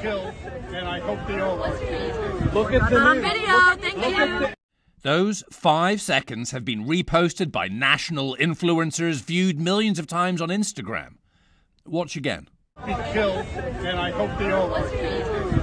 killed, 0.00 0.34
and 0.68 0.88
I 0.88 1.00
hope 1.00 1.18
they 1.26 1.40
all 1.40 1.62
are. 1.62 1.74
Look 2.52 2.72
at 2.72 2.90
the 2.90 2.98
On 2.98 3.20
video, 3.20 3.76
thank 3.76 4.16
you. 4.16 4.54
Those 5.02 5.44
five 5.50 6.00
seconds 6.00 6.50
have 6.50 6.64
been 6.64 6.84
reposted 6.84 7.52
by 7.52 7.68
national 7.68 8.36
influencers, 8.36 9.22
viewed 9.22 9.60
millions 9.60 9.98
of 9.98 10.06
times 10.06 10.40
on 10.40 10.48
Instagram. 10.48 11.16
Watch 11.86 12.16
again. 12.16 12.48
Be 12.84 12.94
killed, 13.12 13.46
and 13.56 13.98
I 13.98 14.10
hope 14.10 14.36
they 14.38 14.50
all 14.50 14.74
are. 14.74 14.84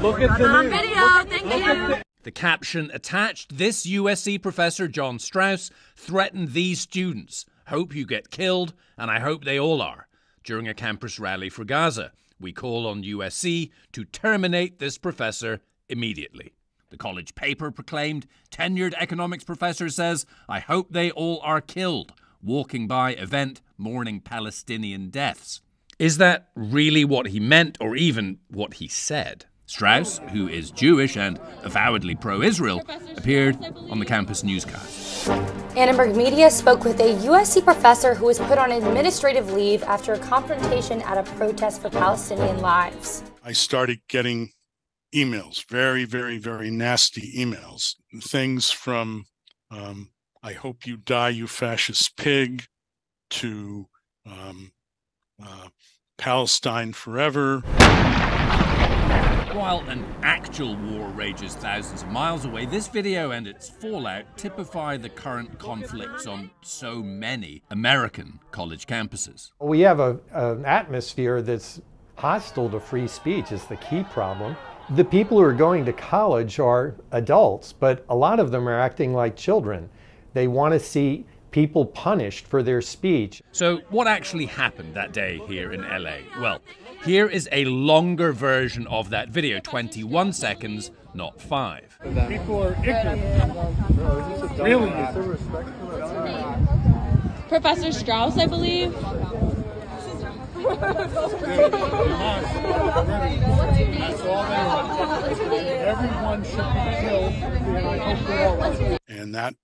Look 0.02 0.22
at 0.22 0.38
the 0.38 0.48
On 0.48 0.70
video, 0.70 1.24
thank 1.26 1.66
you. 1.66 2.02
The 2.24 2.32
caption 2.32 2.90
attached 2.94 3.58
this 3.58 3.86
USC 3.86 4.42
professor, 4.42 4.88
John 4.88 5.20
Strauss, 5.20 5.70
threatened 5.96 6.54
these 6.54 6.80
students. 6.80 7.46
Hope 7.68 7.94
you 7.94 8.06
get 8.06 8.32
killed, 8.32 8.74
and 8.98 9.12
I 9.12 9.20
hope 9.20 9.44
they 9.44 9.60
all 9.60 9.82
are, 9.82 10.08
during 10.44 10.68
a 10.68 10.74
campus 10.74 11.20
rally 11.20 11.50
for 11.50 11.64
Gaza. 11.66 12.14
We 12.40 12.52
call 12.52 12.88
on 12.88 13.04
USC 13.04 13.72
to 13.94 14.06
terminate 14.06 14.80
this 14.80 14.98
professor 14.98 15.62
immediately. 15.90 16.54
The 16.90 16.98
college 16.98 17.36
paper 17.36 17.72
proclaimed 17.72 18.28
tenured 18.52 18.94
economics 18.98 19.44
professor 19.44 19.90
says, 19.90 20.26
I 20.48 20.60
hope 20.60 20.88
they 20.92 21.12
all 21.12 21.40
are 21.44 21.62
killed. 21.62 22.14
Walking 22.42 22.88
by 22.88 23.12
event 23.14 23.62
mourning 23.78 24.22
Palestinian 24.22 25.10
deaths. 25.10 25.62
Is 25.98 26.18
that 26.18 26.50
really 26.56 27.06
what 27.06 27.28
he 27.28 27.40
meant, 27.40 27.78
or 27.80 27.96
even 27.96 28.40
what 28.50 28.76
he 28.76 28.88
said? 28.88 29.46
Strauss, 29.68 30.20
who 30.32 30.48
is 30.48 30.72
Jewish 30.72 31.18
and 31.18 31.40
avowedly 31.64 32.16
pro 32.16 32.42
Israel, 32.42 32.84
appeared 33.18 33.58
on 33.90 34.00
the 34.00 34.06
campus 34.06 34.44
newscast. 34.44 35.28
Annenberg 35.76 36.16
Media 36.16 36.50
spoke 36.50 36.84
with 36.84 37.00
a 37.00 37.16
USC 37.26 37.64
professor 37.64 38.14
who 38.14 38.26
was 38.26 38.40
put 38.40 38.58
on 38.58 38.72
administrative 38.72 39.52
leave 39.52 39.84
after 39.84 40.14
a 40.14 40.20
confrontation 40.20 41.02
at 41.02 41.18
a 41.18 41.24
protest 41.32 41.82
for 41.82 41.90
Palestinian 41.90 42.60
lives. 42.60 43.24
I 43.44 43.52
started 43.52 44.00
getting 44.08 44.52
emails, 45.14 45.66
very, 45.68 46.06
very, 46.06 46.38
very 46.38 46.70
nasty 46.70 47.34
emails. 47.38 47.96
Things 48.22 48.72
from, 48.72 49.26
um, 49.72 50.12
I 50.44 50.54
hope 50.54 50.86
you 50.86 50.98
die, 50.98 51.30
you 51.30 51.48
fascist 51.48 52.16
pig, 52.18 52.66
to 53.32 53.88
um, 54.26 54.72
uh, 55.44 55.70
Palestine 56.18 56.94
forever. 56.94 57.64
While 59.56 59.80
an 59.88 60.04
actual 60.22 60.76
war 60.76 61.08
rages 61.12 61.56
thousands 61.56 62.04
of 62.04 62.10
miles 62.10 62.44
away, 62.44 62.66
this 62.66 62.90
video 62.90 63.32
and 63.32 63.48
its 63.48 63.70
fallout 63.70 64.38
typify 64.38 64.98
the 64.98 65.08
current 65.08 65.58
conflicts 65.60 66.28
on 66.28 66.52
so 66.62 67.02
many 67.02 67.64
American 67.72 68.42
college 68.52 68.86
campuses. 68.86 69.52
We 69.62 69.80
have 69.80 70.02
a, 70.02 70.20
an 70.34 70.66
atmosphere 70.66 71.42
that's 71.42 71.80
hostile 72.16 72.70
to 72.72 72.82
free 72.82 73.08
speech 73.08 73.54
is 73.54 73.64
the 73.64 73.78
key 73.78 74.04
problem. 74.04 74.58
The 74.90 75.06
people 75.06 75.38
who 75.38 75.44
are 75.46 75.54
going 75.54 75.86
to 75.86 75.94
college 75.94 76.60
are 76.60 76.96
adults, 77.12 77.72
but 77.72 78.04
a 78.10 78.16
lot 78.16 78.42
of 78.42 78.52
them 78.52 78.68
are 78.68 78.78
acting 78.78 79.14
like 79.14 79.38
children. 79.38 79.90
They 80.34 80.50
want 80.50 80.74
to 80.74 80.82
see 80.82 81.26
people 81.56 81.86
punished 81.86 82.46
for 82.46 82.62
their 82.62 82.82
speech. 82.82 83.42
So, 83.54 83.78
what 83.90 84.08
actually 84.08 84.46
happened 84.46 84.94
that 84.96 85.14
day 85.14 85.40
here 85.48 85.72
in 85.72 85.84
LA? 85.84 86.18
Well, 86.38 86.60
here 87.06 87.28
is 87.28 87.48
a 87.54 87.64
longer 87.64 88.34
version 88.34 88.86
of 88.88 89.10
that 89.12 89.30
video 89.30 89.62
21 89.62 90.34
seconds, 90.34 90.92
not 91.14 91.40
five. 91.40 91.98
People 92.28 92.62
are 92.62 92.76
ignorant. 92.84 93.22
Really 94.60 94.92
Professor 97.48 97.94
Strauss, 97.94 98.38
I 98.38 98.48
believe. 98.48 98.92
That's 98.92 99.06
all. 104.24 104.44
Everyone 105.94 106.44
should 106.44 106.58
be 106.58 106.84
killed, 107.00 107.32
I 107.32 107.98
hope 107.98 108.28
they 108.28 108.44
all 108.44 108.62
are. 108.62 108.98
And 109.08 109.34
that 109.36 109.56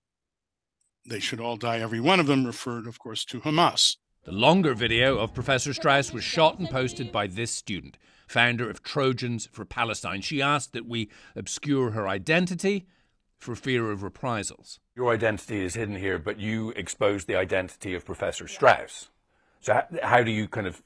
they 1.04 1.20
should 1.20 1.40
all 1.40 1.56
die, 1.56 1.80
every 1.80 2.00
one 2.00 2.20
of 2.20 2.26
them, 2.26 2.46
referred, 2.46 2.86
of 2.86 2.98
course, 2.98 3.24
to 3.26 3.40
Hamas. 3.40 3.96
The 4.24 4.32
longer 4.32 4.74
video 4.74 5.18
of 5.18 5.34
Professor 5.34 5.74
Strauss 5.74 6.12
was 6.12 6.22
shot 6.22 6.58
and 6.58 6.70
posted 6.70 7.10
by 7.10 7.26
this 7.26 7.50
student, 7.50 7.98
founder 8.28 8.70
of 8.70 8.82
Trojans 8.82 9.48
for 9.50 9.64
Palestine. 9.64 10.20
She 10.20 10.40
asked 10.40 10.72
that 10.74 10.86
we 10.86 11.10
obscure 11.34 11.90
her 11.90 12.08
identity 12.08 12.86
for 13.36 13.56
fear 13.56 13.90
of 13.90 14.04
reprisals. 14.04 14.78
Your 14.94 15.12
identity 15.12 15.64
is 15.64 15.74
hidden 15.74 15.96
here, 15.96 16.18
but 16.18 16.38
you 16.38 16.70
exposed 16.70 17.26
the 17.26 17.34
identity 17.34 17.94
of 17.94 18.04
Professor 18.04 18.46
Strauss. 18.46 19.08
So, 19.60 19.74
how, 19.74 19.86
how 20.02 20.22
do 20.22 20.30
you 20.30 20.46
kind 20.46 20.68
of 20.68 20.82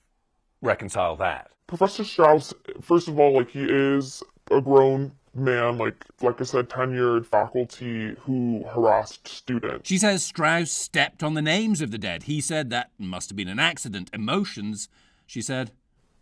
reconcile 0.63 1.17
that? 1.17 1.51
Professor 1.67 2.05
Strauss, 2.05 2.55
first 2.81 3.09
of 3.09 3.19
all, 3.19 3.35
like 3.35 3.51
he 3.51 3.65
is 3.65 4.23
a 4.51 4.63
grown 4.63 5.13
man, 5.39 5.79
like 5.79 6.05
like 6.21 6.41
I 6.41 6.45
said, 6.45 6.69
tenured 6.69 7.27
faculty 7.27 8.15
who 8.21 8.65
harassed 8.69 9.29
students. 9.29 9.89
She 9.89 9.99
says 9.99 10.25
Strauss 10.25 10.71
stepped 10.71 11.23
on 11.23 11.35
the 11.35 11.43
names 11.43 11.81
of 11.81 11.91
the 11.91 11.99
dead. 11.99 12.25
He 12.25 12.41
said 12.41 12.71
that 12.71 12.91
must 12.99 13.31
have 13.31 13.37
been 13.37 13.49
an 13.49 13.59
accident. 13.59 14.11
Emotions, 14.13 14.89
she 15.27 15.43
said, 15.43 15.71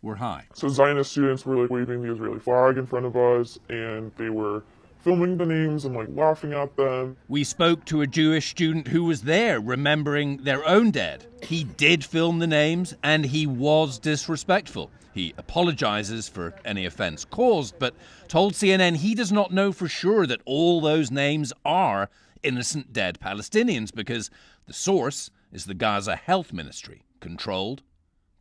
were 0.01 0.15
high. 0.15 0.45
So 0.53 0.69
Zionist 0.69 1.11
students 1.11 1.45
were 1.45 1.57
like 1.57 1.69
waving 1.69 2.01
the 2.01 2.11
Israeli 2.11 2.39
flag 2.39 2.77
in 2.77 2.85
front 2.85 3.05
of 3.05 3.15
us, 3.15 3.59
and 3.69 4.11
they 4.17 4.29
were 4.29 4.63
filming 4.99 5.37
the 5.37 5.45
names 5.45 5.85
and 5.85 5.95
like 5.95 6.07
laughing 6.09 6.53
at 6.53 6.75
them. 6.75 7.17
We 7.27 7.43
spoke 7.43 7.85
to 7.85 8.01
a 8.01 8.07
Jewish 8.07 8.49
student 8.49 8.87
who 8.87 9.03
was 9.03 9.21
there 9.21 9.59
remembering 9.59 10.37
their 10.37 10.67
own 10.67 10.91
dead. 10.91 11.25
He 11.43 11.63
did 11.63 12.03
film 12.03 12.39
the 12.39 12.47
names 12.47 12.95
and 13.03 13.25
he 13.25 13.45
was 13.45 13.99
disrespectful. 13.99 14.89
He 15.13 15.33
apologizes 15.37 16.27
for 16.27 16.53
any 16.65 16.85
offense 16.85 17.23
caused, 17.23 17.79
but 17.79 17.95
told 18.27 18.53
CNN 18.53 18.97
he 18.97 19.15
does 19.15 19.31
not 19.31 19.53
know 19.53 19.71
for 19.71 19.87
sure 19.87 20.27
that 20.27 20.41
all 20.45 20.81
those 20.81 21.09
names 21.09 21.53
are 21.63 22.09
innocent 22.43 22.91
dead 22.91 23.19
Palestinians 23.19 23.93
because 23.93 24.29
the 24.67 24.73
source 24.73 25.29
is 25.51 25.65
the 25.65 25.73
Gaza 25.73 26.15
Health 26.15 26.51
Ministry, 26.51 27.03
controlled 27.21 27.81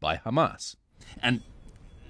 by 0.00 0.16
Hamas. 0.16 0.74
And 1.22 1.42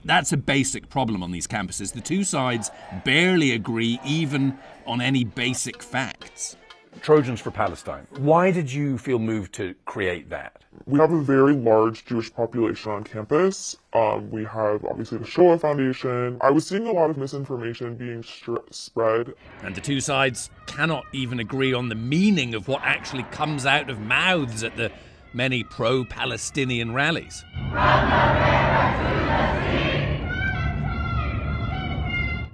that's 0.05 0.33
a 0.33 0.37
basic 0.37 0.89
problem 0.89 1.23
on 1.23 1.31
these 1.31 1.47
campuses. 1.47 1.93
The 1.93 2.01
two 2.01 2.25
sides 2.25 2.71
barely 3.05 3.53
agree 3.53 3.99
even 4.05 4.59
on 4.87 5.01
any 5.01 5.25
basic 5.25 5.83
facts. 5.83 6.57
Trojans 7.01 7.41
for 7.41 7.51
Palestine. 7.51 8.07
Why 8.19 8.51
did 8.51 8.73
you 8.73 8.99
feel 8.99 9.19
moved 9.19 9.53
to 9.55 9.75
create 9.85 10.31
that? 10.31 10.63
We 10.87 10.99
have 10.99 11.13
a 11.13 11.21
very 11.21 11.55
large 11.55 12.05
Jewish 12.05 12.33
population 12.33 12.93
on 12.93 13.05
campus. 13.05 13.77
Um, 13.93 14.31
we 14.31 14.45
have 14.45 14.85
obviously 14.85 15.19
the 15.19 15.27
Shoah 15.27 15.59
Foundation. 15.59 16.39
I 16.41 16.51
was 16.51 16.67
seeing 16.67 16.87
a 16.87 16.93
lot 16.93 17.11
of 17.11 17.17
misinformation 17.17 17.97
being 17.97 18.23
str- 18.23 18.57
spread. 18.71 19.35
And 19.63 19.75
the 19.75 19.81
two 19.81 20.01
sides 20.01 20.51
cannot 20.67 21.05
even 21.13 21.41
agree 21.41 21.73
on 21.73 21.89
the 21.89 21.95
meaning 21.95 22.55
of 22.55 22.69
what 22.69 22.83
actually 22.83 23.25
comes 23.25 23.67
out 23.67 23.91
of 23.91 24.01
mouths 24.01 24.63
at 24.63 24.77
the 24.77 24.91
many 25.33 25.65
pro 25.65 26.05
Palestinian 26.05 26.95
rallies. 26.95 27.45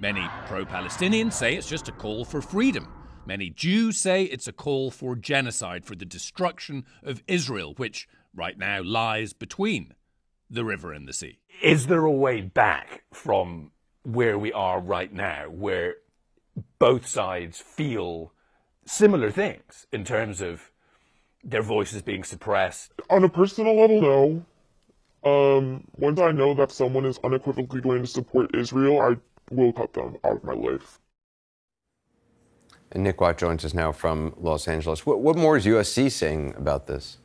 Many 0.01 0.27
pro 0.47 0.65
Palestinians 0.65 1.33
say 1.33 1.55
it's 1.55 1.69
just 1.69 1.87
a 1.87 1.91
call 1.91 2.25
for 2.25 2.41
freedom. 2.41 2.91
Many 3.27 3.51
Jews 3.51 3.99
say 3.99 4.23
it's 4.23 4.47
a 4.47 4.51
call 4.51 4.89
for 4.89 5.15
genocide, 5.15 5.85
for 5.85 5.95
the 5.95 6.05
destruction 6.05 6.85
of 7.03 7.21
Israel, 7.27 7.75
which 7.77 8.09
right 8.35 8.57
now 8.57 8.81
lies 8.81 9.33
between 9.33 9.93
the 10.49 10.65
river 10.65 10.91
and 10.91 11.07
the 11.07 11.13
sea. 11.13 11.37
Is 11.61 11.85
there 11.85 12.03
a 12.03 12.11
way 12.11 12.41
back 12.41 13.03
from 13.13 13.69
where 14.01 14.39
we 14.39 14.51
are 14.51 14.81
right 14.81 15.13
now, 15.13 15.45
where 15.51 15.97
both 16.79 17.05
sides 17.05 17.59
feel 17.61 18.33
similar 18.87 19.29
things 19.29 19.85
in 19.91 20.03
terms 20.03 20.41
of 20.41 20.71
their 21.43 21.61
voices 21.61 22.01
being 22.01 22.23
suppressed? 22.23 22.91
On 23.11 23.23
a 23.23 23.29
personal 23.29 23.79
level, 23.79 24.01
no. 24.01 24.45
Um, 25.23 25.83
once 25.95 26.19
I 26.19 26.31
know 26.31 26.55
that 26.55 26.71
someone 26.71 27.05
is 27.05 27.19
unequivocally 27.23 27.81
going 27.81 28.01
to 28.01 28.07
support 28.07 28.55
Israel, 28.55 28.99
I 28.99 29.17
will 29.51 29.73
cut 29.73 29.93
them 29.93 30.17
out 30.23 30.37
of 30.37 30.43
my 30.43 30.53
life. 30.53 30.99
And 32.91 33.03
Nick 33.03 33.21
Watt 33.21 33.37
joins 33.37 33.63
us 33.63 33.73
now 33.73 33.91
from 33.91 34.33
Los 34.37 34.67
Angeles. 34.67 35.05
What, 35.05 35.21
what 35.21 35.37
more 35.37 35.55
is 35.55 35.65
USC 35.65 36.11
saying 36.11 36.55
about 36.57 36.87
this? 36.87 37.17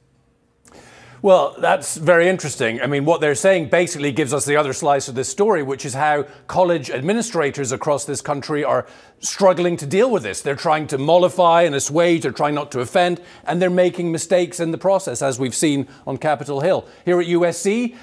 Well, 1.23 1.56
that's 1.58 1.96
very 1.96 2.28
interesting. 2.28 2.81
I 2.81 2.87
mean, 2.87 3.05
what 3.05 3.20
they're 3.20 3.34
saying 3.34 3.70
basically 3.70 4.12
gives 4.12 4.34
us 4.34 4.44
the 4.44 4.56
other 4.56 4.73
slice 4.73 5.08
of 5.08 5.14
this 5.14 5.28
story, 5.28 5.62
which 5.62 5.84
is 5.84 5.94
how 5.94 6.25
college 6.46 6.90
administrators 6.90 7.73
across 7.73 8.05
this 8.05 8.20
country 8.20 8.62
are 8.62 8.87
struggling 9.19 9.76
to 9.78 9.87
deal 9.87 10.11
with 10.11 10.23
this. 10.23 10.43
They're 10.43 10.55
trying 10.55 10.87
to 10.88 10.99
mollify 10.99 11.62
and 11.62 11.75
assuage, 11.75 12.23
they're 12.23 12.32
trying 12.32 12.55
not 12.55 12.70
to 12.73 12.81
offend, 12.81 13.20
and 13.44 13.61
they're 13.61 13.70
making 13.70 14.12
mistakes 14.12 14.61
in 14.61 14.73
the 14.73 14.78
process, 14.78 15.23
as 15.23 15.40
we've 15.40 15.55
seen 15.55 15.88
on 16.06 16.19
Capitol 16.19 16.61
Hill. 16.61 16.87
Here 17.05 17.20
at 17.20 17.26
USC, 17.26 17.96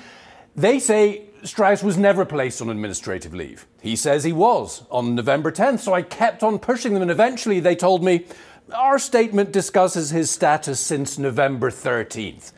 they 0.56 0.80
say 0.80 1.24
Strauss 1.44 1.84
was 1.84 1.98
never 1.98 2.26
placed 2.26 2.62
on 2.62 2.70
administrative 2.70 3.34
leave. 3.34 3.66
He 3.82 3.96
says 3.96 4.24
he 4.24 4.32
was 4.34 4.84
on 4.90 5.16
November 5.16 5.52
10th, 5.52 5.80
so 5.80 5.94
I 5.94 6.02
kept 6.02 6.44
on 6.44 6.60
pushing 6.60 6.94
them, 6.94 7.02
and 7.02 7.12
eventually 7.12 7.60
they 7.60 7.76
told 7.76 8.04
me 8.04 8.26
our 8.74 8.98
statement 8.98 9.52
discusses 9.52 10.12
his 10.12 10.32
status 10.32 10.80
since 10.80 11.18
November 11.18 11.70
13th. 11.70 12.54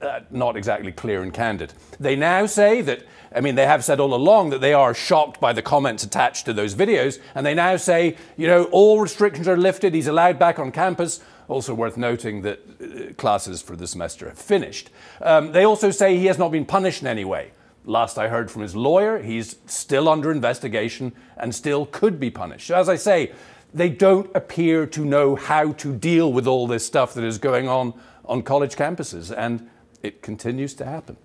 uh, 0.00 0.20
not 0.30 0.56
exactly 0.56 0.92
clear 0.92 1.22
and 1.22 1.34
candid. 1.34 1.72
They 1.98 2.14
now 2.16 2.46
say 2.46 2.82
that, 2.82 3.04
I 3.34 3.40
mean, 3.40 3.56
they 3.56 3.66
have 3.66 3.84
said 3.84 4.00
all 4.00 4.14
along 4.14 4.50
that 4.50 4.60
they 4.60 4.72
are 4.72 4.94
shocked 4.94 5.40
by 5.40 5.52
the 5.52 5.62
comments 5.62 6.04
attached 6.04 6.46
to 6.46 6.52
those 6.52 6.74
videos, 6.74 7.18
and 7.34 7.44
they 7.44 7.54
now 7.54 7.76
say, 7.76 8.16
you 8.36 8.46
know, 8.46 8.64
all 8.66 9.00
restrictions 9.00 9.48
are 9.48 9.56
lifted, 9.56 9.94
he's 9.94 10.06
allowed 10.06 10.38
back 10.38 10.58
on 10.58 10.70
campus. 10.70 11.20
Also 11.48 11.74
worth 11.74 11.96
noting 11.96 12.42
that 12.42 12.60
uh, 12.60 13.12
classes 13.14 13.62
for 13.62 13.74
the 13.74 13.86
semester 13.86 14.28
have 14.28 14.38
finished. 14.38 14.90
Um, 15.22 15.52
they 15.52 15.64
also 15.64 15.90
say 15.90 16.16
he 16.16 16.26
has 16.26 16.38
not 16.38 16.52
been 16.52 16.66
punished 16.66 17.02
in 17.02 17.08
any 17.08 17.24
way. 17.24 17.52
Last 17.84 18.18
I 18.18 18.28
heard 18.28 18.50
from 18.50 18.62
his 18.62 18.76
lawyer, 18.76 19.18
he's 19.22 19.56
still 19.66 20.08
under 20.08 20.30
investigation 20.30 21.12
and 21.38 21.54
still 21.54 21.86
could 21.86 22.20
be 22.20 22.30
punished. 22.30 22.66
So, 22.66 22.76
as 22.76 22.88
I 22.88 22.96
say, 22.96 23.32
they 23.72 23.88
don't 23.88 24.30
appear 24.34 24.86
to 24.86 25.04
know 25.04 25.36
how 25.36 25.72
to 25.72 25.94
deal 25.94 26.32
with 26.32 26.46
all 26.46 26.66
this 26.66 26.86
stuff 26.86 27.14
that 27.14 27.24
is 27.24 27.38
going 27.38 27.68
on 27.68 27.94
on 28.26 28.42
college 28.42 28.76
campuses, 28.76 29.34
and 29.34 29.68
it 30.02 30.22
continues 30.22 30.74
to 30.74 30.84
happen. 30.84 31.16